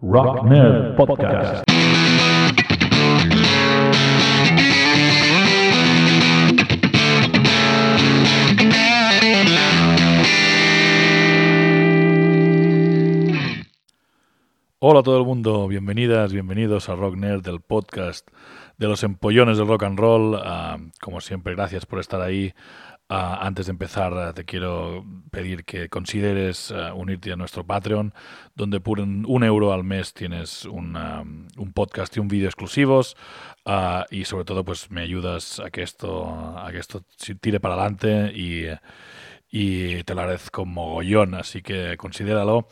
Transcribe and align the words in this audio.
Rock 0.00 0.44
Nerd 0.44 0.94
Podcast. 0.94 1.64
Hola 14.78 15.00
a 15.00 15.02
todo 15.02 15.18
el 15.18 15.24
mundo, 15.24 15.66
bienvenidas, 15.66 16.32
bienvenidos 16.32 16.88
a 16.88 16.94
Rock 16.94 17.16
Nerd, 17.16 17.42
del 17.42 17.60
podcast 17.60 18.28
de 18.76 18.86
los 18.86 19.02
empollones 19.02 19.58
del 19.58 19.66
rock 19.66 19.82
and 19.82 19.98
roll. 19.98 20.36
Ah, 20.40 20.78
como 21.00 21.20
siempre, 21.20 21.56
gracias 21.56 21.86
por 21.86 21.98
estar 21.98 22.20
ahí. 22.20 22.54
Ah, 23.10 23.38
antes 23.46 23.66
de 23.66 23.70
empezar, 23.72 24.12
ah, 24.14 24.34
te 24.34 24.44
quiero 24.44 25.04
pedir 25.30 25.64
que 25.64 25.88
consideres 25.88 26.74
unirte 26.94 27.32
a 27.32 27.36
nuestro 27.36 27.64
Patreon, 27.64 28.12
donde 28.54 28.80
por 28.80 29.00
un, 29.00 29.24
un 29.26 29.44
euro 29.44 29.72
al 29.72 29.82
mes 29.84 30.12
tienes 30.12 30.66
un, 30.66 30.96
un 31.56 31.72
podcast 31.72 32.16
y 32.16 32.20
un 32.20 32.28
vídeo 32.28 32.48
exclusivos. 32.48 33.16
y 34.10 34.24
sobre 34.24 34.44
todo, 34.44 34.64
pues 34.64 34.90
me 34.90 35.02
ayudas 35.02 35.60
a 35.60 35.70
que 35.70 35.82
esto, 35.82 36.28
a 36.58 36.70
que 36.70 36.78
esto 36.78 37.02
tire 37.40 37.60
para 37.60 37.74
adelante 37.74 38.32
y, 38.34 38.66
y 39.50 40.02
te 40.04 40.14
lo 40.14 40.20
agradezco 40.20 40.64
mogollón. 40.66 41.34
Así 41.34 41.62
que 41.62 41.96
considéralo. 41.96 42.68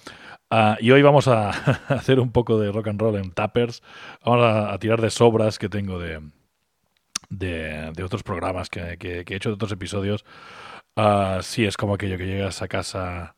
Ah, 0.51 0.77
y 0.81 0.91
hoy 0.93 1.03
vamos 1.03 1.27
a 1.29 1.51
hacer 1.89 2.21
un 2.21 2.31
poco 2.31 2.59
de 2.59 2.71
rock 2.71 2.89
and 2.89 3.01
roll 3.01 3.17
en 3.17 3.33
tappers. 3.33 3.83
Vamos 4.25 4.45
a, 4.45 4.79
tirar 4.79 5.01
de 5.01 5.11
sobras 5.11 5.59
que 5.59 5.69
tengo 5.69 5.99
de, 5.99 6.21
de, 7.29 7.93
otros 8.03 8.23
programas 8.23 8.69
que, 8.71 8.99
que, 8.99 9.25
he 9.27 9.37
hecho, 9.37 9.51
de 9.51 9.55
otros 9.55 9.73
episodios. 9.73 10.25
Uh, 10.97 11.43
sí, 11.43 11.65
es 11.65 11.77
como 11.77 11.95
aquello 11.95 12.19
que 12.19 12.27
llegas 12.27 12.63
a 12.63 12.69
casa 12.69 13.37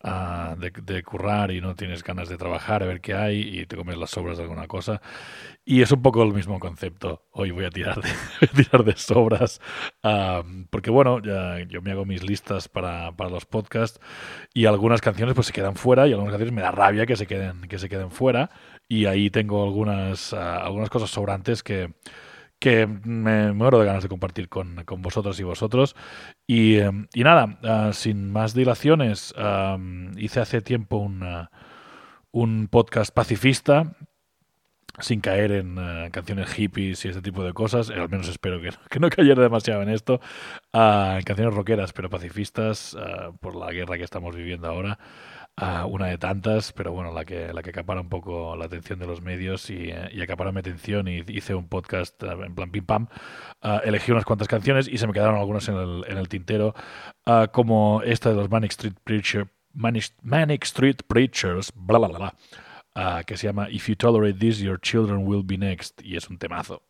de, 0.00 1.02
currar 1.02 1.50
y 1.50 1.60
no 1.60 1.74
tienes 1.74 2.04
ganas 2.04 2.28
de 2.28 2.36
trabajar, 2.36 2.82
a 2.82 2.86
ver 2.86 3.00
qué 3.00 3.14
hay 3.14 3.60
y 3.60 3.66
te 3.66 3.76
comes 3.76 3.96
las 3.96 4.10
sobras 4.10 4.36
de 4.36 4.44
alguna 4.44 4.68
cosa. 4.68 5.00
Y 5.64 5.82
es 5.82 5.90
un 5.90 6.02
poco 6.02 6.22
el 6.22 6.32
mismo 6.32 6.60
concepto. 6.60 7.26
Hoy 7.32 7.50
voy 7.50 7.64
a 7.64 7.70
tirar 7.70 8.00
de, 8.00 8.46
tirar 8.54 8.84
de 8.84 8.96
sobras 8.96 9.60
porque 10.70 10.90
bueno, 10.90 11.20
ya, 11.20 11.60
yo 11.68 11.82
me 11.82 11.92
hago 11.92 12.04
mis 12.04 12.22
listas 12.22 12.68
para, 12.68 13.12
para, 13.12 13.30
los 13.30 13.44
podcasts 13.44 14.00
y 14.54 14.66
algunas 14.66 15.00
canciones 15.00 15.34
pues 15.34 15.48
se 15.48 15.52
quedan 15.52 15.74
fuera 15.74 16.06
y 16.06 16.12
algunas 16.12 16.32
canciones 16.32 16.54
me 16.54 16.62
da 16.62 16.70
rabia 16.70 17.06
que 17.06 17.16
se 17.16 17.26
queden, 17.26 17.62
que 17.62 17.78
se 17.78 17.88
queden 17.88 18.10
fuera 18.10 18.50
y 18.88 19.06
ahí 19.06 19.30
tengo 19.30 19.64
algunas, 19.64 20.32
ah, 20.32 20.64
algunas 20.64 20.90
cosas 20.90 21.10
sobrantes 21.10 21.62
que 21.62 21.92
que 22.58 22.86
me 22.86 23.52
muero 23.52 23.78
de 23.78 23.86
ganas 23.86 24.02
de 24.02 24.08
compartir 24.08 24.48
con, 24.48 24.84
con 24.84 25.02
vosotros 25.02 25.38
y 25.40 25.44
vosotros. 25.44 25.94
Y, 26.46 26.76
em, 26.76 27.06
y 27.14 27.22
nada, 27.24 27.58
uh, 27.62 27.92
sin 27.92 28.30
más 28.32 28.54
dilaciones, 28.54 29.34
um, 29.36 30.16
hice 30.18 30.40
hace 30.40 30.60
tiempo 30.60 30.96
una, 30.96 31.50
un 32.32 32.68
podcast 32.68 33.14
pacifista 33.14 33.94
sin 35.00 35.20
caer 35.20 35.52
en 35.52 35.78
uh, 35.78 36.10
canciones 36.10 36.50
hippies 36.50 37.04
y 37.04 37.08
ese 37.08 37.22
tipo 37.22 37.44
de 37.44 37.52
cosas, 37.52 37.88
al 37.90 38.08
menos 38.08 38.28
espero 38.28 38.60
que, 38.60 38.70
que 38.90 38.98
no 38.98 39.08
cayera 39.10 39.42
demasiado 39.42 39.82
en 39.82 39.90
esto, 39.90 40.20
uh, 40.72 41.22
canciones 41.24 41.54
rockeras 41.54 41.92
pero 41.92 42.10
pacifistas 42.10 42.96
por 43.40 43.54
la 43.54 43.70
guerra 43.72 43.96
que 43.96 44.02
estamos 44.02 44.34
viviendo 44.34 44.66
ahora 44.66 44.98
una 45.86 46.06
de 46.06 46.18
tantas, 46.18 46.72
pero 46.72 46.92
bueno, 46.92 47.12
la 47.12 47.24
que, 47.24 47.52
la 47.52 47.62
que 47.62 47.70
acapara 47.70 48.00
un 48.00 48.08
poco 48.08 48.56
la 48.56 48.66
atención 48.66 48.98
de 48.98 49.06
los 49.06 49.22
medios 49.22 49.70
y, 49.70 49.90
eh, 49.90 50.08
y 50.12 50.22
acapara 50.22 50.52
mi 50.52 50.60
atención 50.60 51.08
y 51.08 51.24
hice 51.28 51.54
un 51.54 51.68
podcast 51.68 52.22
eh, 52.22 52.28
en 52.46 52.54
plan 52.54 52.70
pim 52.70 52.84
pam. 52.84 53.08
Uh, 53.62 53.80
elegí 53.84 54.12
unas 54.12 54.24
cuantas 54.24 54.48
canciones 54.48 54.88
y 54.88 54.98
se 54.98 55.06
me 55.06 55.12
quedaron 55.12 55.36
algunas 55.36 55.68
en 55.68 55.76
el, 55.76 56.04
en 56.08 56.16
el 56.16 56.28
tintero, 56.28 56.74
uh, 57.26 57.48
como 57.52 58.02
esta 58.04 58.30
de 58.30 58.36
los 58.36 58.50
Manic 58.50 58.70
Street, 58.70 58.94
Preacher, 59.04 59.48
Manic, 59.72 60.12
Manic 60.22 60.64
Street 60.64 60.96
Preachers, 61.06 61.72
bla, 61.74 61.98
bla, 61.98 62.08
bla, 62.08 62.34
uh, 62.94 63.24
que 63.24 63.36
se 63.36 63.48
llama 63.48 63.68
If 63.70 63.88
You 63.88 63.96
Tolerate 63.96 64.38
This, 64.38 64.58
Your 64.58 64.80
Children 64.80 65.26
Will 65.26 65.42
Be 65.44 65.58
Next, 65.58 66.00
y 66.02 66.16
es 66.16 66.28
un 66.30 66.38
temazo. 66.38 66.87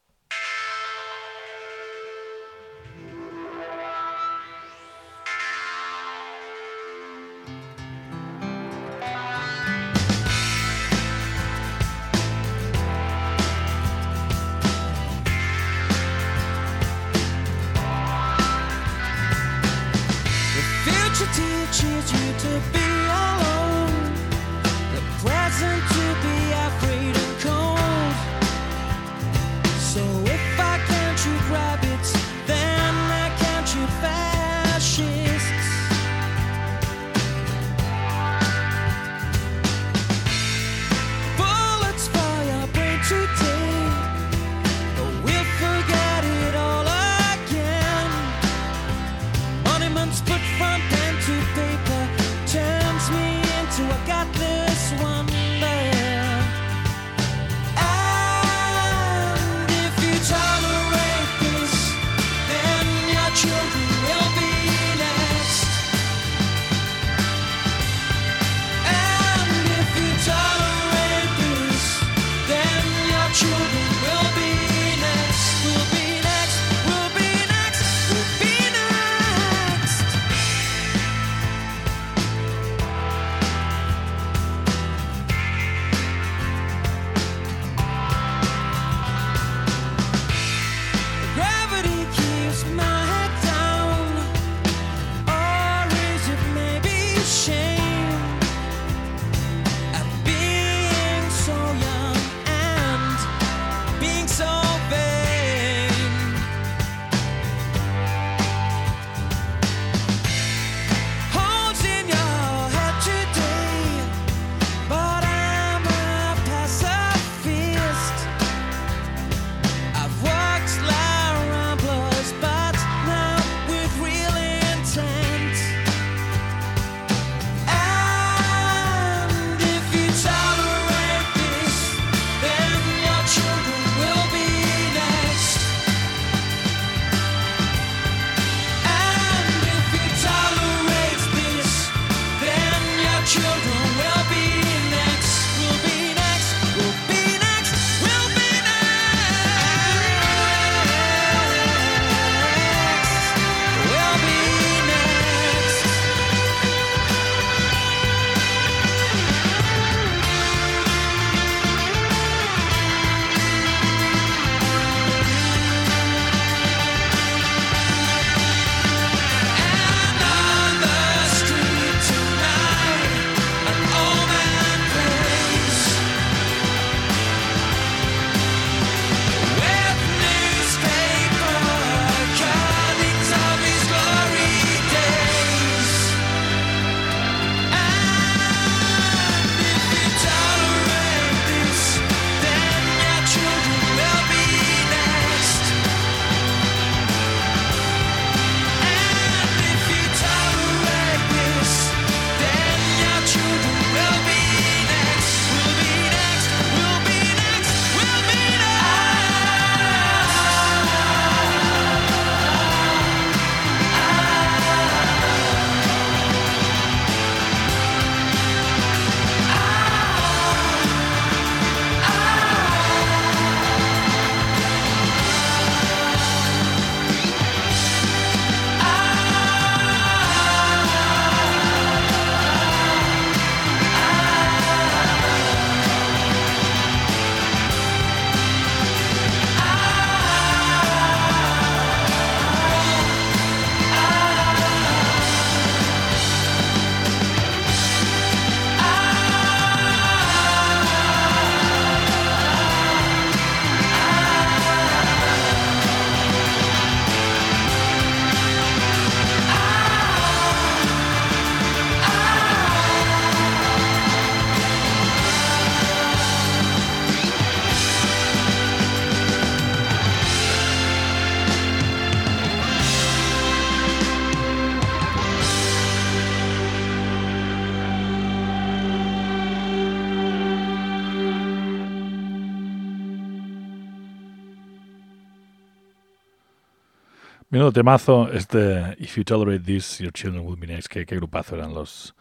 Menudo 287.58 287.72
temazo, 287.72 288.30
este 288.32 288.94
If 289.00 289.16
You 289.16 289.24
Tolerate 289.24 289.64
This, 289.64 289.98
Your 289.98 290.12
Children 290.12 290.46
Will 290.46 290.56
Be 290.56 290.68
Next. 290.68 290.86
Qué, 290.86 291.04
qué 291.04 291.16
grupazo 291.16 291.56
eran 291.56 291.74
los, 291.74 292.14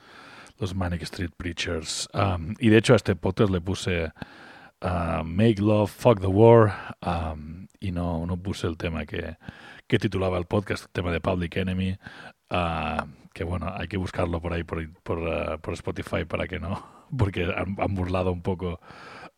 los 0.57 0.73
Manic 0.73 1.03
Street 1.03 1.29
Preachers. 1.37 2.09
Um, 2.11 2.55
y 2.57 2.69
de 2.69 2.77
hecho 2.79 2.93
a 2.93 2.95
este 2.95 3.15
podcast 3.15 3.51
le 3.51 3.61
puse 3.61 4.11
uh, 4.81 5.23
Make 5.23 5.61
Love, 5.61 5.91
Fuck 5.91 6.21
the 6.21 6.27
War 6.27 6.73
um, 7.05 7.67
y 7.79 7.91
no, 7.91 8.25
no 8.25 8.35
puse 8.37 8.65
el 8.65 8.77
tema 8.77 9.05
que, 9.05 9.37
que 9.85 9.99
titulaba 9.99 10.39
el 10.39 10.45
podcast, 10.45 10.85
el 10.85 10.91
tema 10.91 11.11
de 11.11 11.21
Public 11.21 11.55
Enemy. 11.55 11.99
Uh, 12.49 13.05
que 13.31 13.43
bueno, 13.43 13.71
hay 13.77 13.87
que 13.87 13.97
buscarlo 13.97 14.41
por 14.41 14.53
ahí, 14.53 14.63
por, 14.63 14.91
por, 15.03 15.19
uh, 15.19 15.59
por 15.61 15.75
Spotify 15.75 16.25
para 16.25 16.47
que 16.47 16.59
no, 16.59 16.83
porque 17.15 17.43
han 17.53 17.93
burlado 17.93 18.31
un 18.31 18.41
poco 18.41 18.79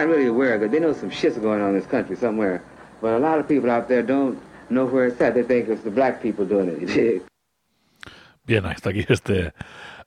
not 0.00 0.08
really 0.08 0.26
aware 0.26 0.58
because 0.58 0.72
they 0.72 0.80
know 0.80 0.92
some 0.92 1.10
shit's 1.10 1.38
going 1.38 1.60
on 1.60 1.70
in 1.70 1.74
this 1.74 1.86
country 1.86 2.16
somewhere. 2.16 2.62
But 3.00 3.14
a 3.14 3.18
lot 3.18 3.38
of 3.38 3.48
people 3.48 3.70
out 3.70 3.88
there 3.88 4.02
don't 4.02 4.38
know 4.68 4.86
where 4.86 5.06
it's 5.06 5.20
at. 5.20 5.34
They 5.34 5.42
think 5.42 5.68
it's 5.68 5.82
the 5.82 5.90
black 5.90 6.22
people 6.22 6.44
doing 6.44 6.68
it. 6.68 7.22
Bien, 8.46 8.64
hasta 8.64 8.90
aquí 8.90 9.04
este 9.08 9.52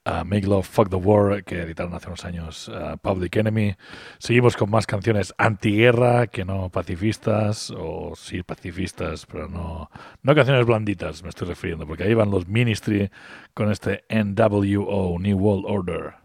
uh, 0.05 0.23
Make 0.25 0.47
Love 0.47 0.65
Fuck 0.65 0.89
the 0.89 0.97
War 0.97 1.43
que 1.43 1.61
editaron 1.61 1.93
hace 1.93 2.07
unos 2.07 2.25
años 2.25 2.67
uh, 2.67 2.97
Public 2.97 3.37
Enemy. 3.37 3.75
Seguimos 4.17 4.57
con 4.57 4.69
más 4.69 4.85
canciones 4.85 5.33
antiguerra 5.37 6.27
que 6.27 6.43
no 6.43 6.69
pacifistas, 6.69 7.71
o 7.71 8.13
sí 8.15 8.43
pacifistas, 8.43 9.25
pero 9.25 9.47
no, 9.47 9.89
no 10.23 10.35
canciones 10.35 10.65
blanditas, 10.65 11.23
me 11.23 11.29
estoy 11.29 11.47
refiriendo, 11.47 11.87
porque 11.87 12.03
ahí 12.03 12.13
van 12.13 12.31
los 12.31 12.47
Ministry 12.47 13.11
con 13.53 13.71
este 13.71 14.03
NWO, 14.09 15.17
New 15.19 15.37
World 15.37 15.65
Order. 15.67 16.22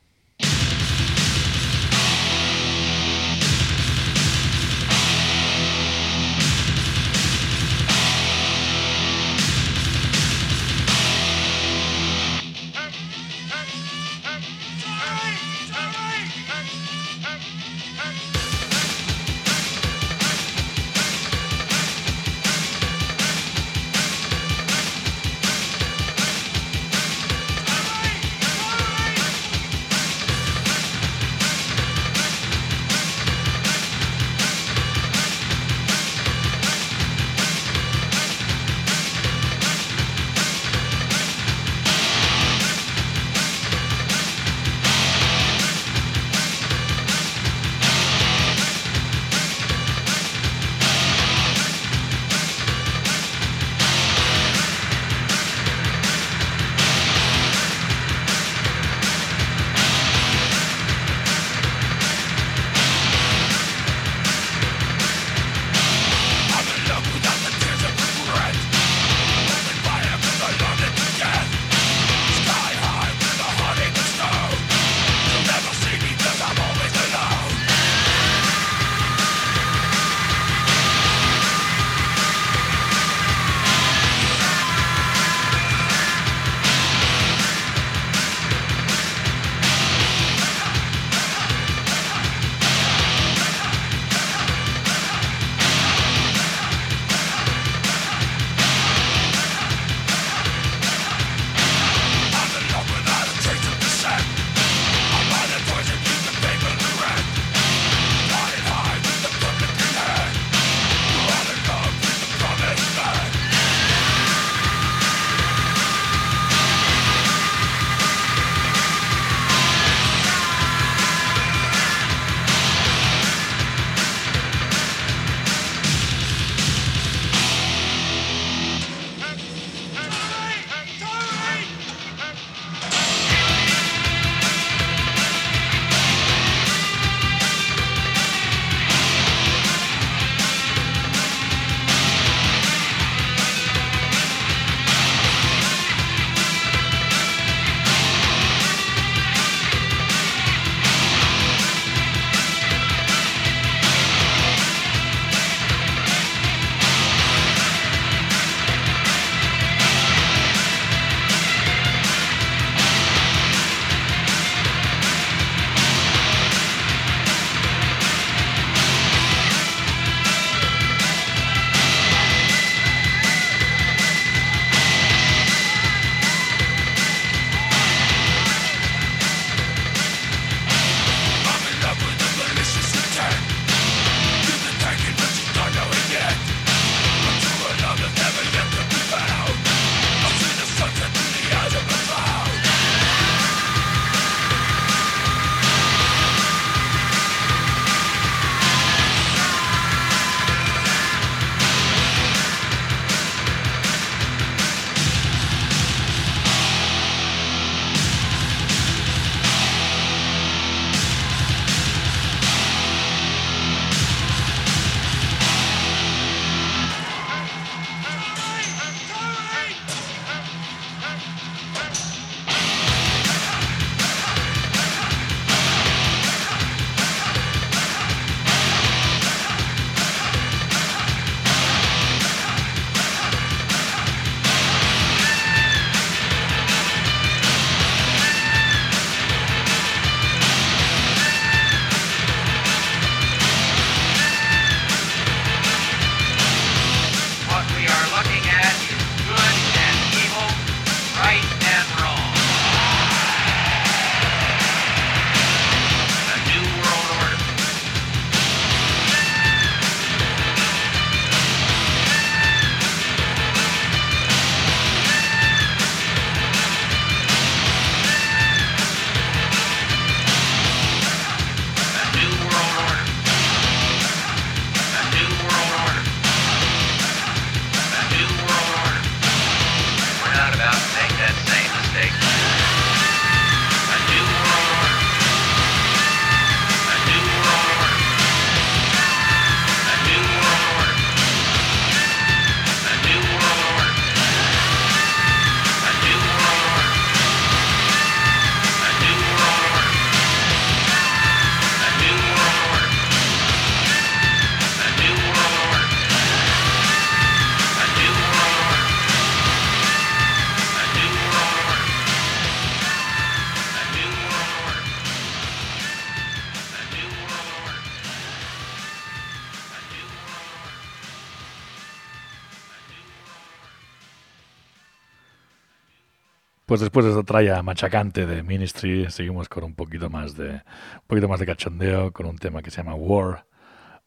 Pues 326.69 326.83
después 326.83 327.07
de 327.07 327.13
esta 327.13 327.23
tralla 327.23 327.63
machacante 327.63 328.27
de 328.27 328.43
Ministry, 328.43 329.11
seguimos 329.11 329.49
con 329.49 329.65
un 329.65 329.75
poquito 329.75 330.11
más 330.11 330.37
de 330.37 330.51
un 330.51 331.07
poquito 331.07 331.27
más 331.27 331.41
de 331.41 331.47
cachondeo 331.47 332.13
con 332.13 332.27
un 332.27 332.37
tema 332.37 332.61
que 332.61 332.71
se 332.71 332.83
llama 332.83 332.95
War, 332.95 333.47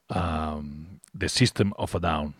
um, 0.09 0.99
The 1.17 1.27
System 1.27 1.71
of 1.75 1.95
a 1.95 1.99
Down. 1.99 2.35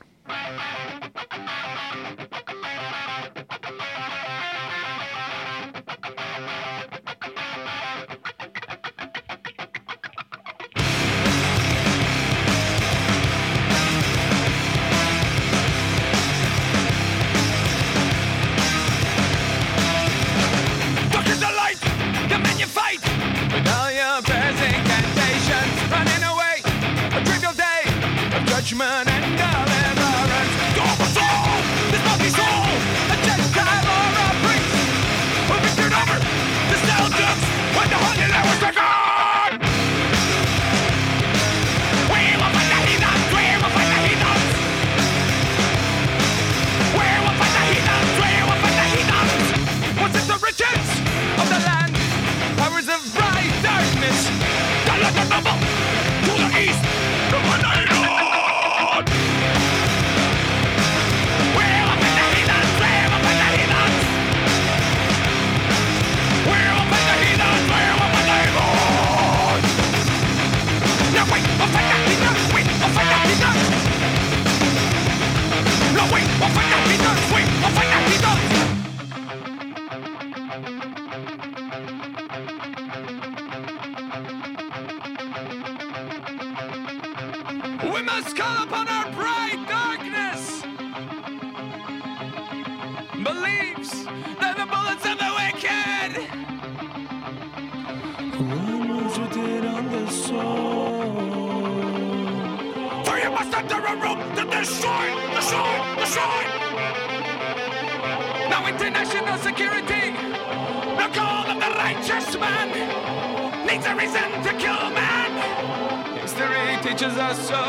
Teaches 116.92 117.18
us 117.18 117.48
so. 117.48 117.64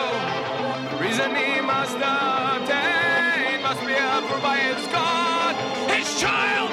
The 0.90 0.96
reason 1.04 1.36
he 1.36 1.60
must 1.60 1.94
obtain 1.94 2.74
eh? 2.74 3.62
must 3.62 3.80
be 3.86 3.94
approved 3.94 4.42
by 4.42 4.56
his 4.58 4.84
God, 4.88 5.54
his 5.92 6.20
child. 6.20 6.70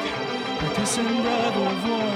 Partisan 0.60 1.06
brother 1.22 1.66
of 1.74 1.80
war. 1.90 2.16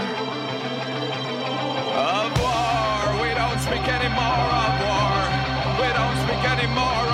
Of 2.17 2.29
war. 2.41 3.21
We 3.21 3.29
don't 3.41 3.59
speak 3.67 3.85
anymore 3.97 4.49
of 4.65 4.73
war. 4.89 5.21
We 5.81 5.89
don't 5.99 6.17
speak 6.25 6.43
anymore 6.55 7.12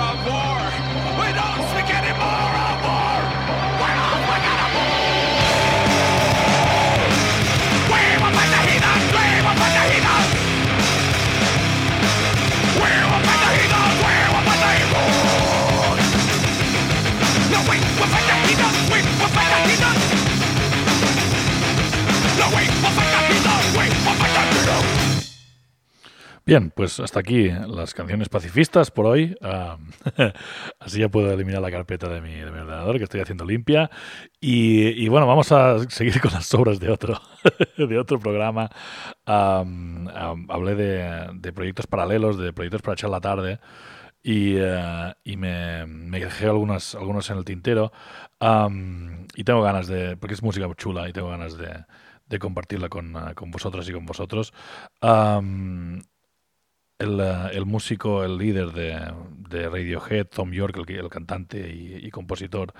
Bien, 26.50 26.72
pues 26.72 26.98
hasta 26.98 27.20
aquí 27.20 27.48
las 27.48 27.94
canciones 27.94 28.28
pacifistas 28.28 28.90
por 28.90 29.06
hoy. 29.06 29.36
Ah, 29.40 29.78
así 30.80 30.98
ya 30.98 31.08
puedo 31.08 31.32
eliminar 31.32 31.62
la 31.62 31.70
carpeta 31.70 32.08
de 32.08 32.20
mi, 32.20 32.34
de 32.34 32.50
mi 32.50 32.58
ordenador 32.58 32.98
que 32.98 33.04
estoy 33.04 33.20
haciendo 33.20 33.44
limpia. 33.44 33.88
Y, 34.40 34.88
y 35.00 35.06
bueno, 35.06 35.28
vamos 35.28 35.52
a 35.52 35.78
seguir 35.88 36.20
con 36.20 36.32
las 36.32 36.52
obras 36.54 36.80
de 36.80 36.90
otro, 36.90 37.20
de 37.78 37.96
otro 37.96 38.18
programa. 38.18 38.68
Am, 39.26 40.08
am, 40.08 40.50
hablé 40.50 40.74
de, 40.74 41.28
de 41.34 41.52
proyectos 41.52 41.86
paralelos, 41.86 42.36
de 42.36 42.52
proyectos 42.52 42.82
para 42.82 42.94
echar 42.94 43.10
la 43.10 43.20
tarde. 43.20 43.60
Y, 44.20 44.56
eh, 44.58 45.14
y 45.22 45.36
me, 45.36 45.86
me 45.86 46.18
dejé 46.18 46.46
algunos, 46.46 46.96
algunos 46.96 47.30
en 47.30 47.38
el 47.38 47.44
tintero. 47.44 47.92
Y 49.36 49.44
tengo 49.44 49.62
ganas 49.62 49.86
de, 49.86 50.16
porque 50.16 50.34
es 50.34 50.42
música 50.42 50.66
chula 50.76 51.08
y 51.08 51.12
tengo 51.12 51.28
ganas 51.30 51.56
de, 51.56 51.84
de 52.26 52.38
compartirla 52.38 52.88
con, 52.88 53.14
eh, 53.16 53.34
con 53.34 53.50
vosotras 53.50 53.88
y 53.88 53.92
con 53.92 54.06
vosotros. 54.06 54.52
Am, 55.00 56.02
el, 57.00 57.18
eh, 57.18 57.50
el 57.52 57.66
músico, 57.66 58.22
el 58.22 58.38
líder 58.38 58.72
de, 58.72 59.12
de 59.48 59.68
Radiohead, 59.68 60.26
Tom 60.26 60.52
York, 60.52 60.76
el, 60.88 61.08
cantante 61.08 61.68
y, 61.68 62.08
compositor, 62.10 62.72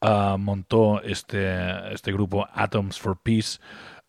ah, 0.00 0.36
montó 0.38 1.02
este, 1.02 1.92
este 1.92 2.12
grupo 2.12 2.46
Atoms 2.52 3.00
for 3.00 3.18
Peace 3.20 3.58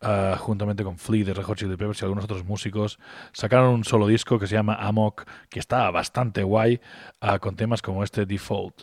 ah, 0.00 0.36
juntamente 0.38 0.84
con 0.84 0.98
Flea 0.98 1.24
de 1.24 1.34
Red 1.34 1.44
Hot 1.44 1.58
Chili 1.58 1.76
Peppers 1.76 2.02
y 2.02 2.04
algunos 2.04 2.24
otros 2.24 2.44
músicos. 2.44 2.98
Sacaron 3.32 3.74
un 3.74 3.84
solo 3.84 4.06
disco 4.06 4.38
que 4.38 4.46
se 4.46 4.54
llama 4.54 4.74
Amok, 4.74 5.24
que 5.48 5.58
está 5.58 5.90
bastante 5.90 6.42
guay, 6.42 6.80
ah, 7.20 7.38
con 7.38 7.56
temas 7.56 7.82
como 7.82 8.04
este 8.04 8.26
Default. 8.26 8.82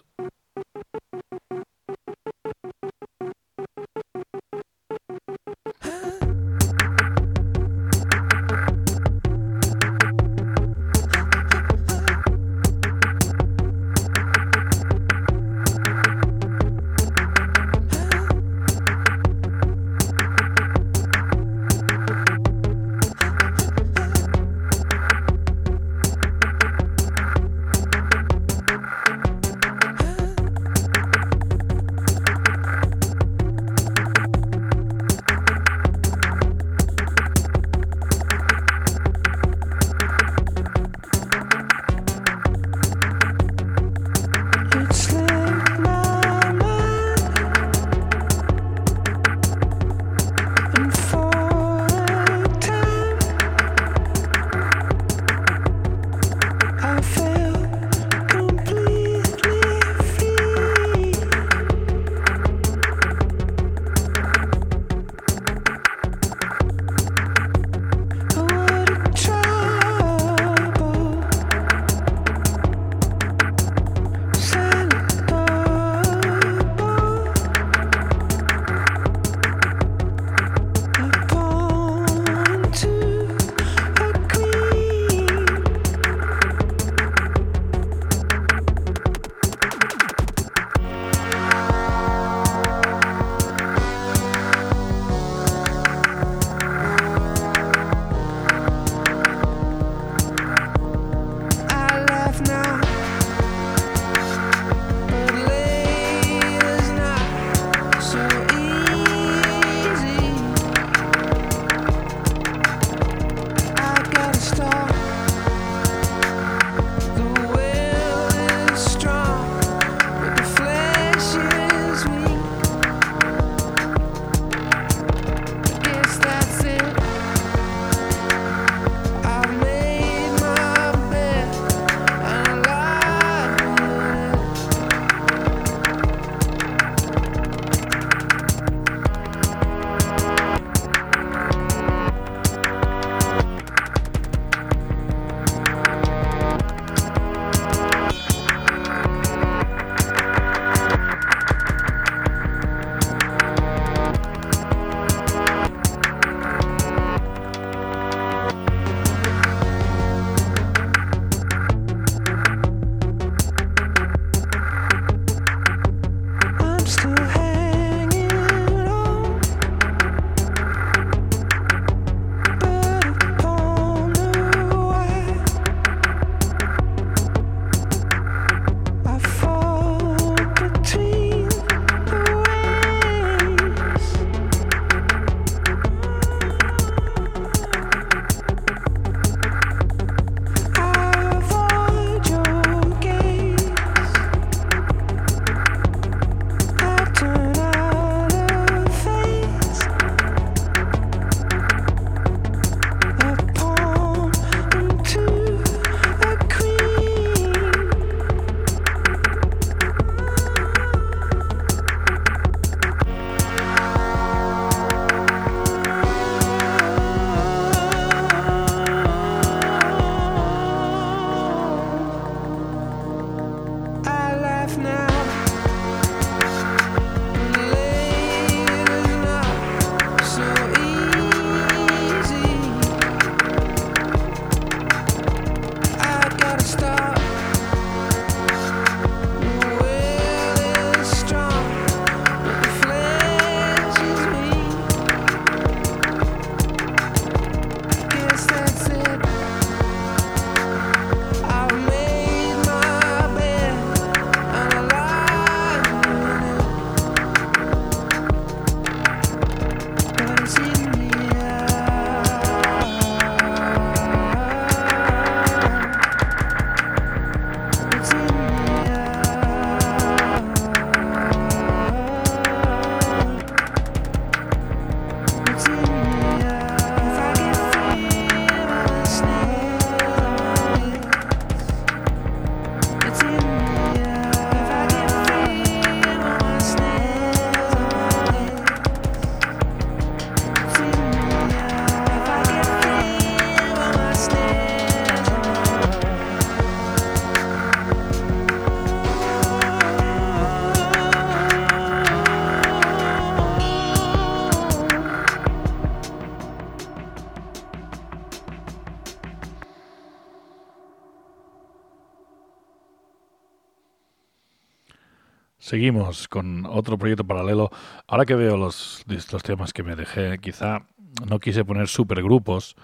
Seguimos 315.71 316.27
con 316.27 316.65
otro 316.65 316.97
proyecto 316.97 317.23
paralelo. 317.23 317.71
Ahora 318.05 318.25
que 318.25 318.35
veo 318.35 318.57
los, 318.57 319.05
los 319.07 319.41
temas 319.41 319.71
que 319.71 319.83
me 319.83 319.95
dejé, 319.95 320.37
quizá 320.39 320.81
no 321.25 321.39
quise 321.39 321.63
poner 321.63 321.87
supergrupos 321.87 322.75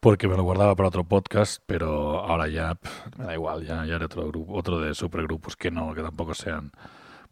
porque 0.00 0.26
me 0.26 0.34
lo 0.34 0.42
guardaba 0.42 0.74
para 0.74 0.88
otro 0.88 1.04
podcast, 1.04 1.62
pero 1.66 2.20
ahora 2.20 2.48
ya 2.48 2.78
me 3.18 3.26
da 3.26 3.34
igual, 3.34 3.66
ya, 3.66 3.84
ya 3.84 3.96
haré 3.96 4.06
otro 4.06 4.26
grupo, 4.28 4.54
otro 4.54 4.80
de 4.80 4.94
supergrupos 4.94 5.54
que 5.54 5.70
no, 5.70 5.92
que 5.94 6.00
tampoco 6.00 6.32
sean 6.32 6.72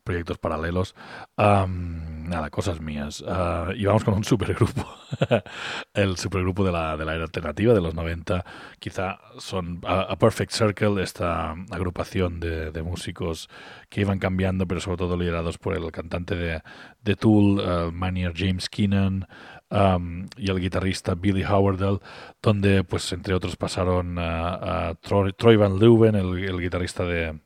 proyectos 0.03 0.39
paralelos. 0.39 0.95
Am, 1.37 2.29
nada, 2.29 2.51
cosas 2.51 2.81
mías. 2.81 3.23
Ah, 3.27 3.71
y 3.75 3.85
vamos 3.85 4.05
con 4.05 4.15
un 4.15 4.25
supergrupo. 4.25 4.87
el 5.95 6.17
supergrupo 6.17 6.65
de 6.65 6.73
la, 6.73 6.97
de 6.97 7.05
la 7.05 7.15
era 7.15 7.25
alternativa 7.25 7.75
de 7.75 7.81
los 7.81 7.95
90. 7.95 8.45
Quizá 8.79 9.19
son 9.39 9.81
a, 9.85 10.03
a 10.03 10.17
Perfect 10.17 10.53
Circle, 10.53 11.03
esta 11.03 11.53
agrupación 11.71 12.41
de, 12.41 12.71
de 12.71 12.83
músicos 12.83 13.49
que 13.89 14.01
iban 14.03 14.19
cambiando, 14.19 14.67
pero 14.67 14.81
sobre 14.81 14.99
todo 14.99 15.17
liderados 15.17 15.59
por 15.59 15.77
el 15.77 15.91
cantante 15.93 16.35
de, 16.37 16.63
de 17.03 17.17
Tool, 17.17 17.61
el 17.61 17.93
manier 17.93 18.33
James 18.37 18.69
Keenan. 18.69 19.27
am, 19.71 20.29
y 20.37 20.51
el 20.51 20.61
guitarrista 20.61 21.15
Billy 21.15 21.45
Howardell, 21.45 22.01
donde, 22.43 22.85
pues, 22.85 23.13
entre 23.13 23.35
otros, 23.35 23.57
pasaron 23.57 24.19
a, 24.19 24.89
a 24.91 24.95
Troy, 24.97 25.33
Troy 25.33 25.57
Van 25.57 25.79
Leeuwen, 25.79 26.15
el, 26.15 26.45
el 26.45 26.61
guitarrista 26.61 27.05
de, 27.05 27.41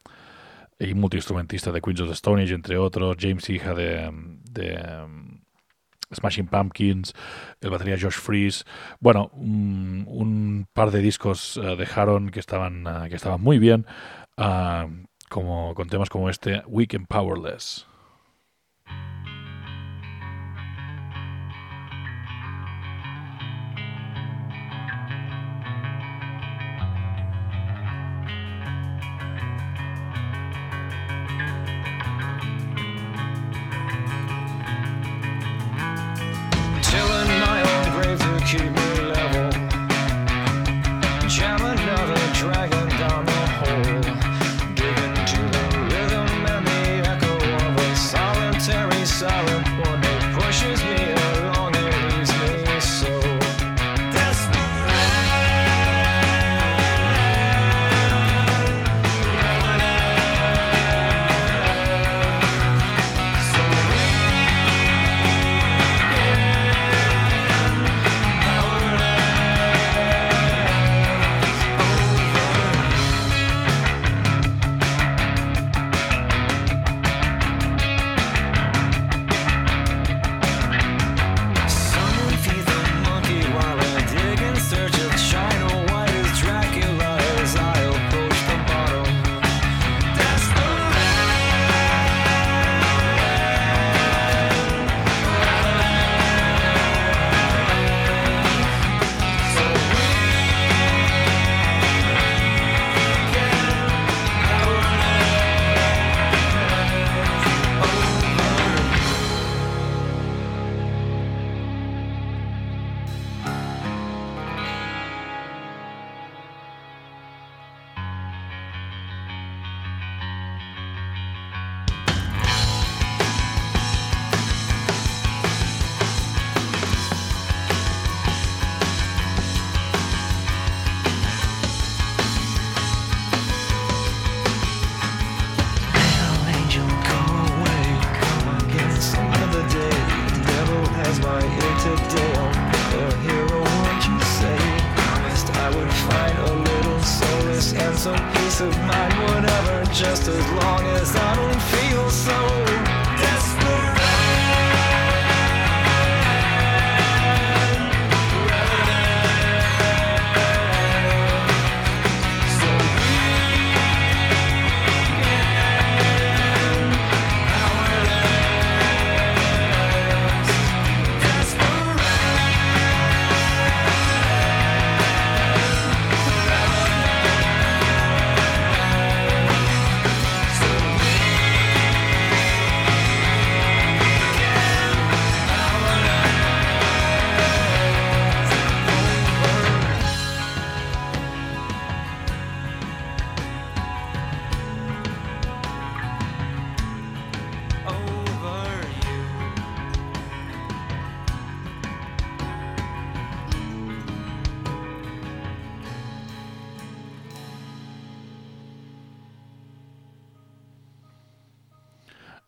y 0.79 0.95
multiinstrumentista 0.95 1.73
de 1.73 1.81
Queens 1.81 2.01
of 2.01 2.09
the 2.09 2.15
Stone 2.15 2.43
Age, 2.43 2.55
entre 2.55 2.79
otros, 2.79 3.17
James 3.19 3.49
Hija 3.49 3.75
de, 3.75 4.11
de 4.51 5.03
um, 5.05 5.41
Smashing 6.15 6.47
Pumpkins, 6.47 7.15
el 7.61 7.71
batería 7.71 7.97
Josh 8.01 8.19
Freeze. 8.19 8.65
Bueno, 9.01 9.31
un, 9.33 10.05
un 10.07 10.69
par 10.73 10.91
de 10.91 11.01
discos 11.01 11.57
eh, 11.57 11.77
dejaron 11.77 12.31
que 12.31 12.41
estaban, 12.41 12.87
eh, 12.87 13.09
que 13.09 13.17
estaban 13.17 13.41
muy 13.41 13.59
bien, 13.59 13.87
ah, 14.37 14.89
como, 15.29 15.75
con 15.75 15.89
temas 15.89 16.11
como 16.11 16.31
este, 16.31 16.63
Weak 16.67 16.95
and 16.95 17.07
Powerless. 17.07 17.87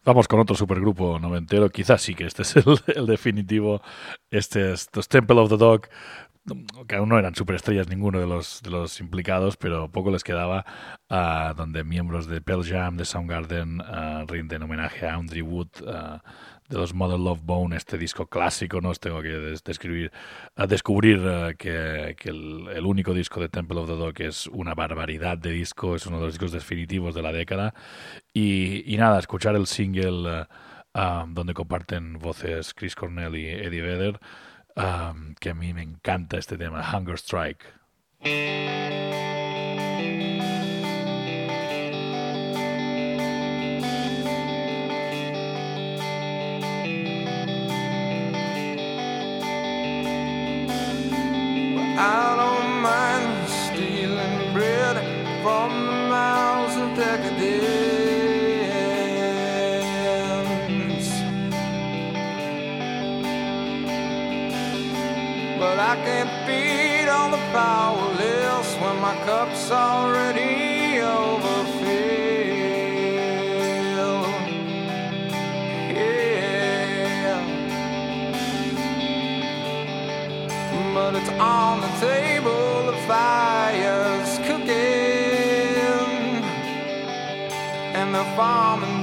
Vamos 0.09 0.27
con 0.27 0.41
otro 0.41 0.57
supergrupo 0.57 1.19
noventero. 1.19 1.69
Quizás 1.69 2.01
sí 2.01 2.15
que 2.15 2.25
este 2.25 2.41
es 2.41 2.55
el, 2.57 3.07
definitivo. 3.07 3.83
Este 4.31 4.73
es 4.73 4.89
los 4.95 5.07
Temple 5.07 5.39
of 5.39 5.51
the 5.51 5.59
Dog, 5.59 5.83
que 6.89 6.97
aún 6.97 7.11
no 7.11 7.19
eran 7.19 7.35
superestrellas 7.35 7.91
ninguno 7.91 8.19
de 8.19 8.27
los, 8.27 9.01
implicados, 9.01 9.59
pero 9.59 9.91
poco 9.91 10.11
les 10.11 10.25
quedaba, 10.25 10.65
ah, 11.11 11.53
donde 11.55 11.85
miembros 11.85 12.27
de 12.27 12.41
Pearl 12.41 12.65
Jam, 12.65 12.97
de 12.97 13.05
Soundgarden, 13.05 13.83
ah, 13.83 14.25
rinden 14.27 14.63
homenaje 14.63 15.07
a 15.07 15.15
Andrew 15.15 15.47
Wood, 15.47 15.69
ah, 15.87 16.23
de 16.69 16.77
los 16.77 16.93
Mother 16.95 17.19
Love 17.19 17.41
Bone, 17.43 17.77
este 17.77 17.97
disco 17.97 18.27
clásico, 18.27 18.81
no 18.81 18.91
os 18.91 19.01
tengo 19.01 19.23
que 19.23 19.29
des- 19.29 19.65
describir, 19.65 20.13
descubrir 20.69 21.19
ah, 21.27 21.55
que, 21.57 22.15
que 22.19 22.29
el, 22.29 22.69
el 22.75 22.85
único 22.85 23.15
disco 23.15 23.41
de 23.41 23.49
Temple 23.49 23.79
of 23.81 23.89
the 23.89 23.97
Dog 23.97 24.21
es 24.21 24.47
una 24.49 24.75
barbaridad 24.75 25.39
de 25.39 25.51
disco, 25.51 25.97
es 25.97 26.07
uno 26.07 26.19
de 26.19 26.27
los 26.27 26.35
discos 26.35 26.53
definitivos 26.53 27.15
de 27.15 27.23
la 27.23 27.33
década. 27.33 27.75
Y, 28.33 28.85
y 28.93 28.97
nada, 28.99 29.19
escuchar 29.19 29.57
el 29.57 29.67
single 29.67 30.47
ah, 30.95 31.27
donde 31.29 31.55
comparten 31.55 32.19
voces 32.19 32.75
Chris 32.75 32.95
Cornell 32.95 33.35
y 33.37 33.47
Eddie 33.49 33.83
Vedder, 33.83 34.21
ah, 34.77 35.15
que 35.41 35.51
a 35.51 35.55
mí 35.55 35.73
me 35.73 35.83
encanta 35.83 36.39
este 36.39 36.59
tema, 36.59 36.85
Hunger 36.93 37.17
Strike. 37.17 37.65
My 69.09 69.15
cup's 69.25 69.71
already 69.71 71.01
overfilled. 71.01 71.79
Yeah. 75.97 77.41
But 80.93 81.15
it's 81.17 81.31
on 81.41 81.81
the 81.81 81.93
table, 82.07 82.85
the 82.91 82.99
fire's 83.09 84.33
cooking. 84.47 84.77
And 87.99 88.15
the 88.15 88.25
farming 88.37 89.03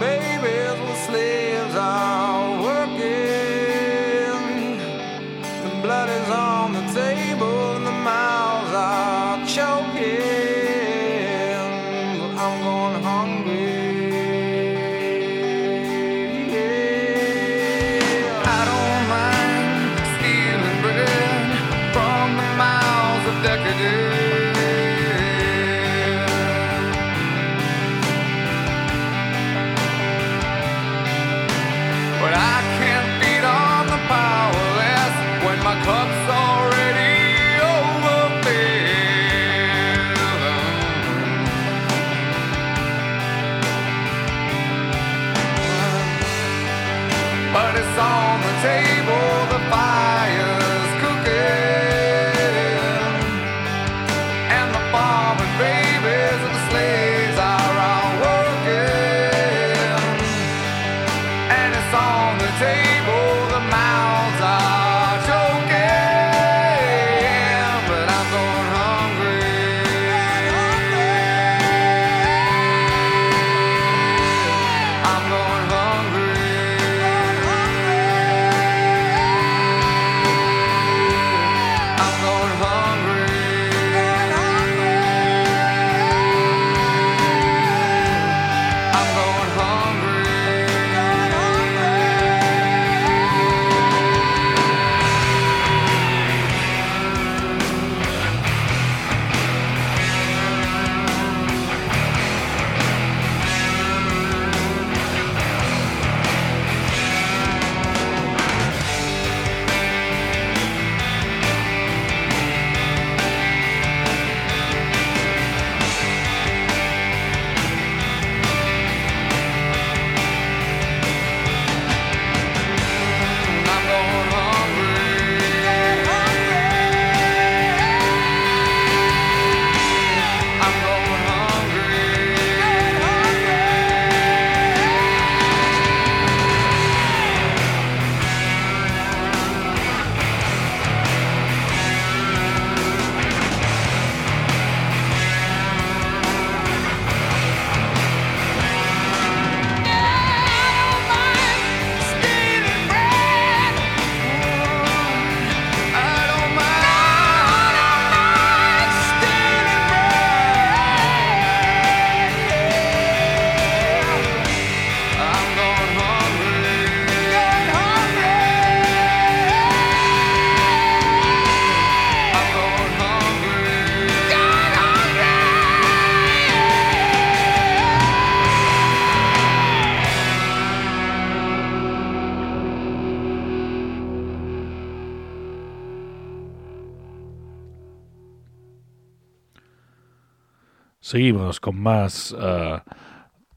Seguimos 191.16 191.62
con 191.62 191.80
más 191.80 192.36
eh, 192.38 192.78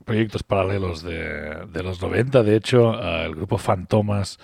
proyectos 0.05 0.45
paralelos 0.45 1.03
de, 1.03 1.83
los 1.83 2.01
90. 2.01 2.45
De 2.45 2.55
hecho, 2.55 2.95
eh, 2.95 3.25
el 3.25 3.35
grupo 3.35 3.59
Fantomas 3.59 4.39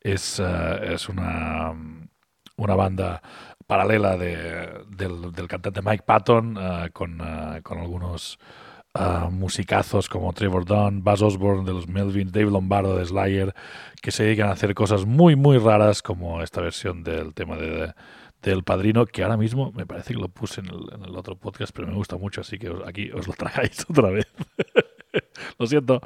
es, 0.00 0.40
eh, 0.42 0.96
una, 1.10 2.74
banda 2.74 3.20
paralela 3.66 4.16
de- 4.16 4.82
del, 4.88 5.46
cantante 5.46 5.82
Mike 5.82 6.04
Patton 6.06 6.58
con, 6.94 7.20
algunos 7.20 8.38
musicazos 9.30 10.08
como 10.08 10.32
Trevor 10.32 10.64
Dunn, 10.64 11.04
Buzz 11.04 11.20
Osborne 11.20 11.66
de 11.66 11.74
los 11.74 11.86
Melvins, 11.86 12.32
Dave 12.32 12.50
Lombardo 12.50 12.96
de 12.96 13.04
Slayer, 13.04 13.54
que 14.00 14.10
se 14.10 14.24
dedican 14.24 14.48
a 14.48 14.52
hacer 14.52 14.74
cosas 14.74 15.04
muy, 15.04 15.36
muy 15.36 15.58
raras 15.58 16.00
como 16.00 16.40
esta 16.40 16.62
versión 16.62 17.04
del 17.04 17.34
tema 17.34 17.56
de, 17.56 17.92
del 18.50 18.64
Padrino, 18.64 19.06
que 19.06 19.22
ahora 19.22 19.36
mismo 19.36 19.72
me 19.72 19.86
parece 19.86 20.14
que 20.14 20.20
lo 20.20 20.28
puse 20.28 20.60
en 20.60 20.66
el, 20.66 20.92
en 20.94 21.04
el 21.04 21.16
otro 21.16 21.36
podcast, 21.36 21.74
pero 21.74 21.88
me 21.88 21.94
gusta 21.94 22.16
mucho, 22.16 22.40
así 22.40 22.58
que 22.58 22.72
aquí 22.86 23.10
os 23.12 23.26
lo 23.26 23.34
tragáis 23.34 23.84
otra 23.88 24.10
vez. 24.10 24.26
lo 25.58 25.66
siento. 25.66 26.00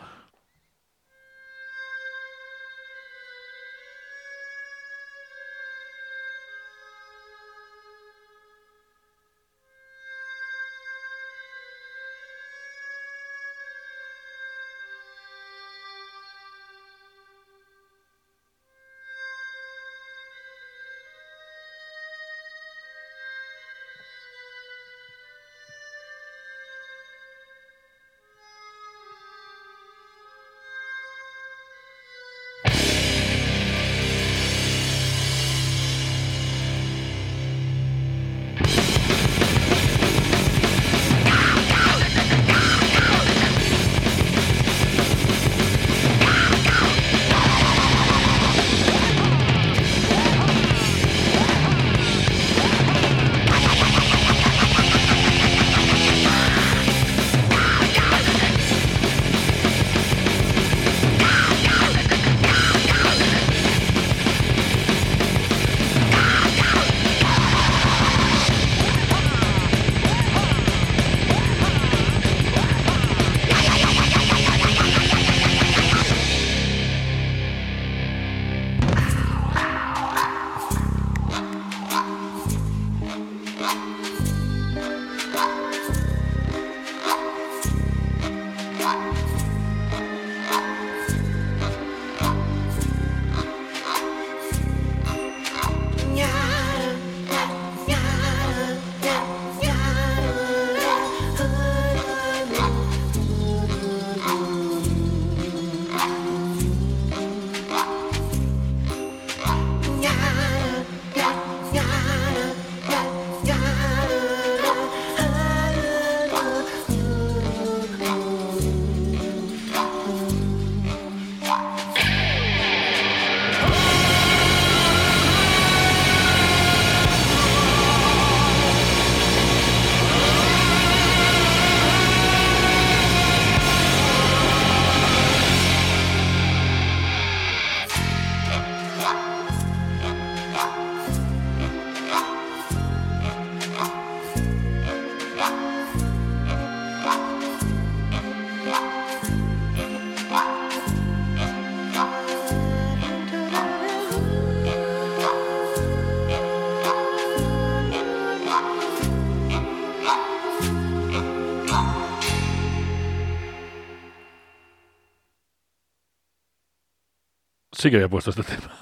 Sí 167.79 167.91
que 167.91 167.97
había 167.97 168.09
puesto 168.09 168.31
este 168.31 168.43
tema 168.57 168.73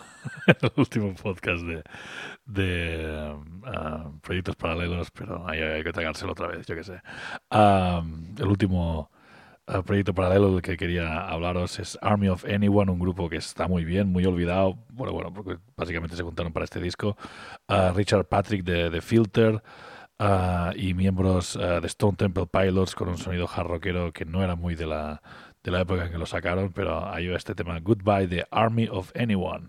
en 0.46 0.56
el 0.60 0.72
último 0.76 1.14
podcast 1.14 1.62
de, 1.62 1.82
de 2.46 3.36
ah, 3.66 4.10
proyectos 4.22 4.56
paralelos, 4.56 5.10
pero 5.10 5.48
ahí 5.48 5.60
hay 5.60 5.84
que 5.84 5.92
tragárselo 5.92 6.32
otra 6.32 6.48
vez, 6.48 6.66
yo 6.66 6.74
qué 6.74 6.84
sé. 6.84 7.00
Ah, 7.50 8.02
el 8.38 8.46
último 8.46 9.10
ah, 9.66 9.82
proyecto 9.82 10.14
paralelo 10.14 10.52
del 10.52 10.62
que 10.62 10.76
quería 10.76 11.28
hablaros 11.28 11.78
es 11.78 11.98
Army 12.02 12.28
of 12.28 12.44
Anyone, 12.44 12.90
un 12.90 12.98
grupo 12.98 13.28
que 13.28 13.36
está 13.36 13.68
muy 13.68 13.84
bien, 13.84 14.08
muy 14.08 14.24
olvidado. 14.24 14.78
Bueno, 14.90 15.12
bueno, 15.12 15.32
porque 15.32 15.58
básicamente 15.76 16.16
se 16.16 16.22
juntaron 16.22 16.52
para 16.52 16.64
este 16.64 16.80
disco. 16.80 17.16
Ah, 17.68 17.92
Richard 17.94 18.26
Patrick 18.26 18.64
de, 18.64 18.90
de 18.90 19.00
Filter. 19.00 19.62
ah, 20.18 20.72
y 20.76 20.94
miembros 20.94 21.56
ah, 21.56 21.80
de 21.80 21.86
Stone 21.88 22.16
Temple 22.16 22.46
Pilots 22.46 22.94
con 22.94 23.08
un 23.08 23.18
sonido 23.18 23.48
hard 23.54 23.66
rockero 23.68 24.12
que 24.12 24.24
no 24.24 24.42
era 24.42 24.56
muy 24.56 24.74
de 24.74 24.86
la, 24.86 25.22
de 25.66 25.72
la 25.72 25.80
época 25.80 26.04
en 26.04 26.12
que 26.12 26.18
lo 26.18 26.26
sacaron, 26.26 26.72
pero 26.72 27.08
va 27.08 27.34
este 27.34 27.56
tema 27.56 27.80
Goodbye 27.80 28.28
de 28.28 28.46
Army 28.52 28.86
of 28.88 29.10
Anyone. 29.16 29.66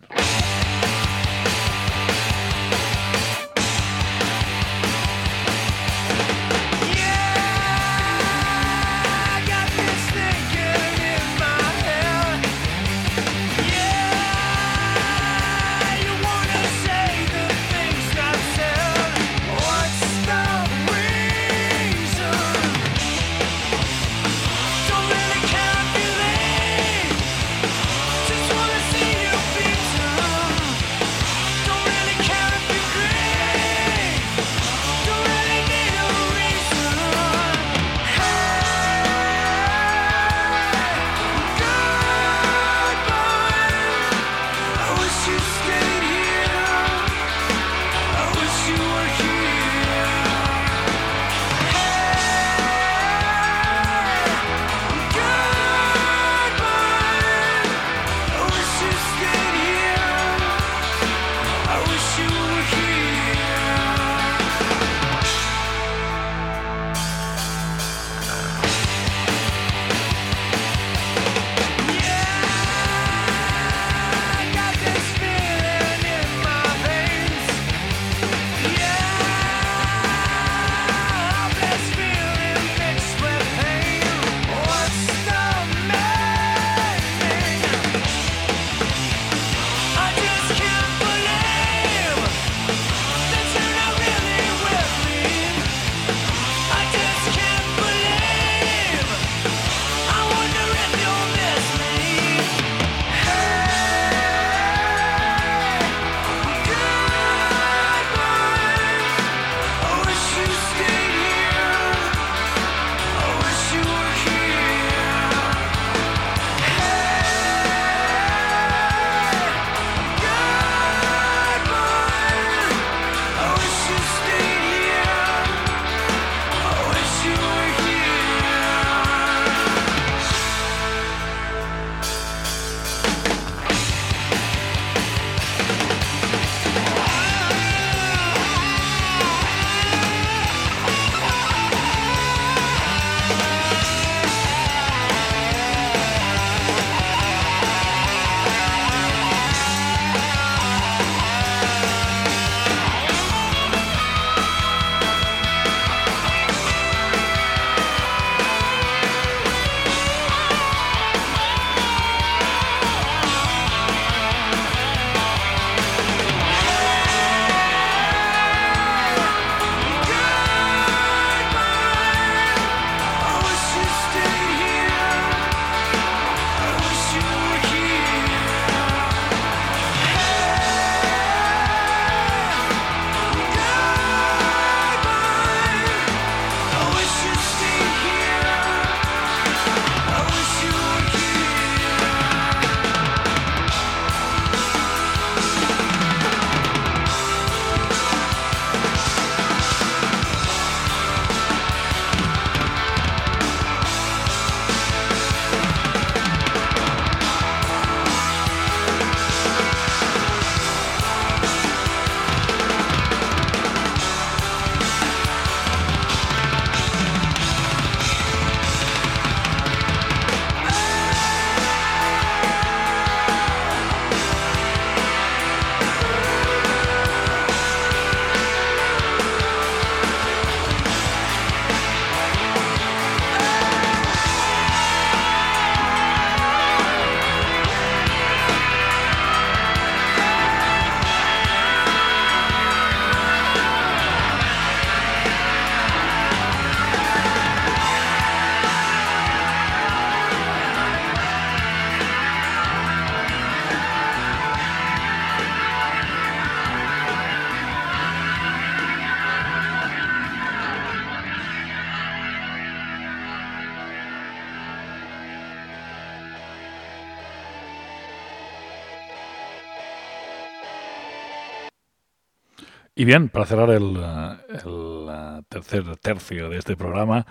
Bien, 273.08 273.30
para 273.30 273.46
cerrar 273.46 273.70
el, 273.70 273.96
eh, 273.96 274.38
el, 274.66 275.08
eh, 275.10 275.42
tercer 275.48 275.98
tercio 275.98 276.50
de 276.50 276.58
este 276.58 276.76
programa, 276.76 277.26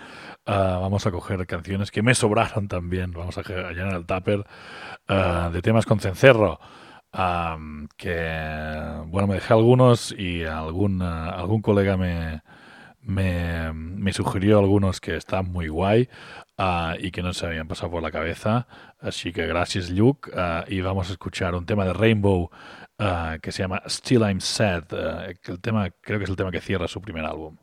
eh, 0.47 0.53
vamos 0.53 1.07
a 1.07 1.11
coger 1.11 1.47
canciones 1.47 1.91
que 1.91 2.03
me 2.03 2.15
sobraron 2.15 2.67
también. 2.67 3.13
Vamos 3.13 3.37
a, 3.39 3.43
llenar 3.43 3.95
el 3.95 4.07
tupper 4.07 4.45
eh, 5.09 5.51
de 5.53 5.63
temas 5.63 5.85
con 5.87 6.01
cencerro. 6.01 6.59
am, 7.13 7.89
que, 7.97 8.15
bueno, 9.07 9.29
me 9.29 9.35
dejé 9.35 9.53
algunos 9.55 10.13
y 10.13 10.45
algún, 10.45 11.03
eh, 11.03 11.05
algún 11.05 11.63
colega 11.63 11.97
me, 11.97 12.43
me, 13.07 13.73
me 13.73 14.13
sugirió 14.13 14.59
algunos 14.59 15.01
que 15.01 15.17
están 15.17 15.53
muy 15.53 15.69
guay 15.69 16.09
ah, 16.59 16.97
y 16.99 17.13
que 17.13 17.23
no 17.23 17.33
se 17.33 17.47
habían 17.47 17.69
pasado 17.69 17.93
por 17.93 18.03
la 18.03 18.11
cabeza. 18.11 18.67
Así 19.01 19.33
que 19.33 19.47
gracias, 19.47 19.91
Luke. 19.91 20.31
ah, 20.35 20.65
y 20.69 20.81
vamos 20.81 21.09
a 21.09 21.13
escuchar 21.13 21.55
un 21.55 21.67
tema 21.67 21.85
de 21.85 21.93
Rainbow 21.93 22.51
ah, 22.99 23.39
que 23.41 23.53
se 23.53 23.63
llama 23.63 23.83
Still 23.87 24.23
I'm 24.23 24.41
Sad. 24.41 24.85
el 24.93 25.61
tema, 25.61 25.91
creo 26.01 26.19
que 26.19 26.25
es 26.25 26.31
el 26.31 26.37
tema 26.37 26.51
que 26.51 26.61
cierra 26.61 26.89
su 26.89 27.01
primer 27.01 27.25
álbum. 27.25 27.57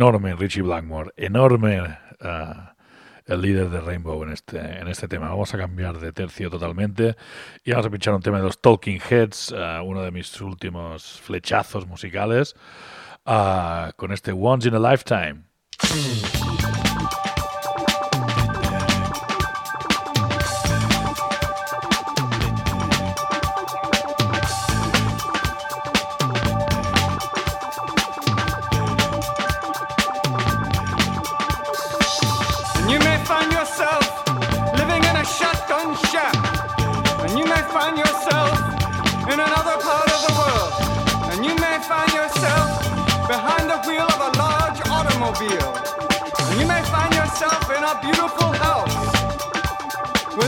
Enorme 0.00 0.34
Richie 0.34 0.62
Blackmore, 0.62 1.12
enorme 1.14 1.78
ah, 2.22 2.74
el 3.26 3.42
líder 3.42 3.68
de 3.68 3.82
Rainbow 3.82 4.22
en 4.22 4.32
este, 4.32 4.58
en 4.58 4.88
este 4.88 5.08
tema. 5.08 5.28
Vamos 5.28 5.52
a 5.52 5.58
cambiar 5.58 6.00
de 6.00 6.10
tercio 6.10 6.48
totalmente 6.48 7.16
y 7.64 7.72
vamos 7.72 7.84
a 7.84 7.90
pinchar 7.90 8.14
un 8.14 8.22
tema 8.22 8.38
de 8.38 8.44
los 8.44 8.62
Talking 8.62 8.98
Heads, 8.98 9.54
ah, 9.54 9.82
uno 9.84 10.00
de 10.00 10.10
mis 10.10 10.40
últimos 10.40 11.20
flechazos 11.20 11.86
musicales, 11.86 12.56
ah, 13.26 13.92
con 13.96 14.10
este 14.12 14.32
Once 14.32 14.66
in 14.66 14.74
a 14.74 14.78
Lifetime. 14.78 15.42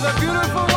a 0.04 0.12
beautiful 0.18 0.71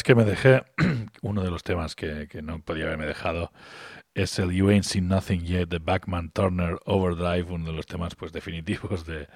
temas 0.00 0.04
que 0.04 0.14
me 0.14 0.24
dejé, 0.24 0.62
uno 1.22 1.42
de 1.42 1.50
los 1.50 1.62
temas 1.62 1.94
que, 1.94 2.26
que 2.28 2.42
no 2.42 2.60
podía 2.62 2.84
haberme 2.84 3.06
dejado 3.06 3.52
es 4.14 4.38
el 4.38 4.50
You 4.50 4.68
Ain't 4.68 4.84
Seen 4.84 5.08
Nothing 5.08 5.44
Yet 5.44 5.68
de 5.68 5.78
Backman 5.78 6.30
Turner 6.30 6.78
Overdrive, 6.84 7.52
uno 7.52 7.66
de 7.66 7.72
los 7.72 7.86
temas 7.86 8.14
pues 8.14 8.32
definitivos 8.32 9.06
de, 9.06 9.28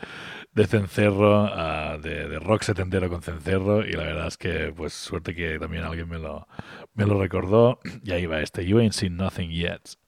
de 0.53 0.67
Cencerro, 0.67 1.45
uh, 1.45 2.01
de, 2.01 2.29
de, 2.29 2.39
rock 2.39 2.63
setentero 2.63 3.09
con 3.09 3.23
Cencerro, 3.23 3.87
y 3.87 3.93
la 3.93 4.05
verdad 4.05 4.27
es 4.27 4.37
que 4.37 4.73
pues 4.75 4.93
suerte 4.93 5.35
que 5.35 5.59
también 5.59 5.85
alguien 5.85 6.09
me 6.09 6.19
lo, 6.19 6.49
me 6.95 7.07
lo 7.07 7.21
recordó, 7.21 7.79
y 8.03 8.13
ahí 8.13 8.27
va 8.27 8.41
este 8.41 8.67
You 8.67 8.79
Ain't 8.79 8.95
Seen 8.95 9.17
Nothing 9.17 9.51
Yet. 9.51 9.99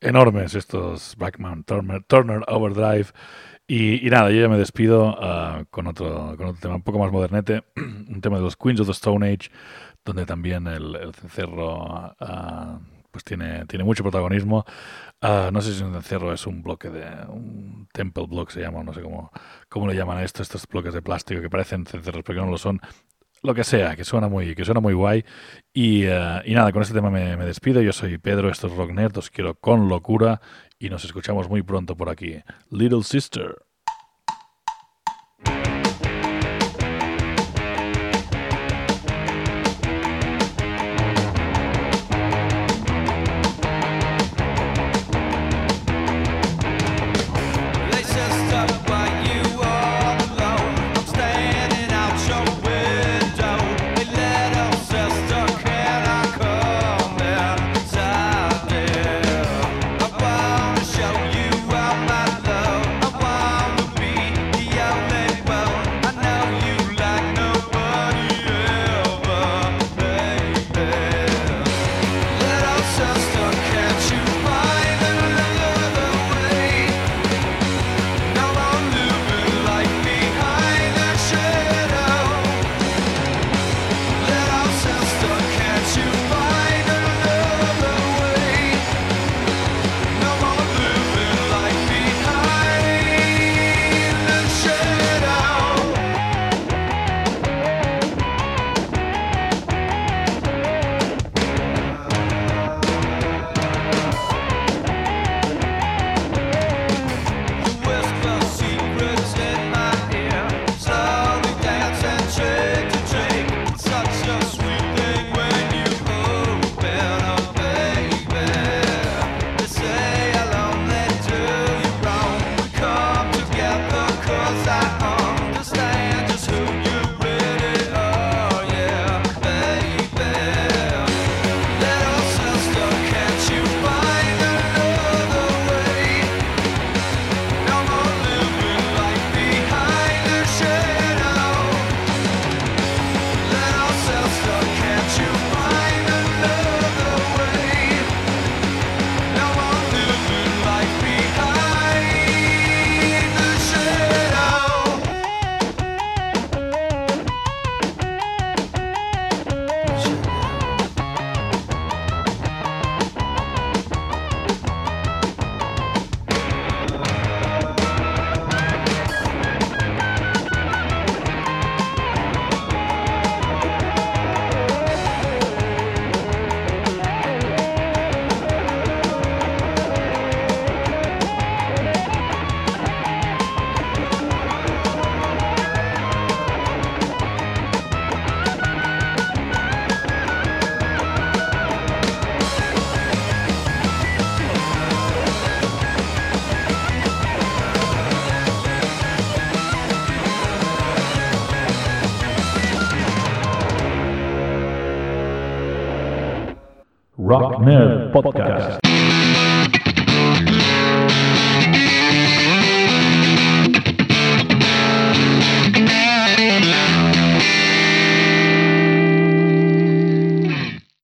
Enormes 0.00 0.54
estos 0.54 1.16
Backman 1.16 1.64
Turner, 1.64 2.02
Turner 2.04 2.42
Overdrive. 2.48 3.08
Y, 3.68 4.08
nada, 4.10 4.30
yo 4.30 4.42
ya 4.42 4.48
me 4.48 4.58
despido 4.58 5.16
ah, 5.20 5.64
con, 5.70 5.88
otro, 5.88 6.36
con 6.36 6.46
otro 6.46 6.60
tema 6.60 6.76
un 6.76 6.82
poco 6.82 7.00
más 7.00 7.10
modernete, 7.10 7.64
un 7.76 8.20
tema 8.20 8.36
de 8.36 8.42
los 8.42 8.56
Queens 8.56 8.80
of 8.80 8.86
the 8.86 8.92
Stone 8.92 9.26
Age, 9.26 9.50
donde 10.04 10.24
también 10.24 10.68
el, 10.68 11.12
cencerro 11.14 12.14
ah, 12.20 12.78
pues 13.10 13.24
tiene, 13.24 13.66
tiene 13.66 13.84
mucho 13.84 14.04
protagonismo. 14.04 14.64
Ah, 15.20 15.50
no 15.52 15.60
sé 15.62 15.74
si 15.74 15.82
un 15.82 15.92
cencerro 15.94 16.32
es 16.32 16.46
un 16.46 16.62
bloque 16.62 16.90
de. 16.90 17.04
un 17.28 17.88
temple 17.92 18.26
block 18.28 18.50
se 18.50 18.60
llama, 18.60 18.84
no 18.84 18.92
sé 18.92 19.02
cómo, 19.02 19.32
cómo 19.68 19.88
le 19.88 19.94
llaman 19.96 20.18
a 20.18 20.22
esto, 20.22 20.42
estos 20.42 20.66
bloques 20.68 20.94
de 20.94 21.02
plástico 21.02 21.40
que 21.40 21.50
parecen 21.50 21.86
cencerros, 21.86 22.22
pero 22.24 22.40
que 22.40 22.44
no 22.44 22.50
lo 22.52 22.58
son. 22.58 22.80
Lo 23.46 23.54
que 23.54 23.62
sea, 23.62 23.94
que 23.94 24.02
suena 24.04 24.28
muy, 24.28 24.56
que 24.56 24.64
suena 24.64 24.80
muy 24.80 24.92
guay. 24.92 25.24
Y, 25.72 26.02
eh, 26.02 26.42
y 26.46 26.52
nada, 26.52 26.72
con 26.72 26.82
este 26.82 26.94
tema 26.94 27.10
me, 27.10 27.36
despido. 27.36 27.80
Yo 27.80 27.92
soy 27.92 28.18
Pedro, 28.18 28.50
esto 28.50 28.66
es 28.66 28.72
Rock 28.72 28.90
quiero 29.32 29.54
con 29.54 29.88
locura 29.88 30.40
y 30.80 30.90
nos 30.90 31.04
escuchamos 31.04 31.48
muy 31.48 31.62
pronto 31.62 31.96
por 31.96 32.08
aquí. 32.08 32.42
Little 32.72 33.04
Sister. 33.04 33.54